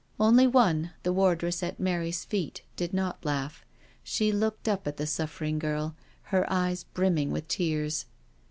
[0.19, 3.63] Only one, the wardress at Mary's feet, did not laugh;
[4.03, 5.95] she looked up at the suffering girl,
[6.33, 8.07] her eyes brinuning with tears.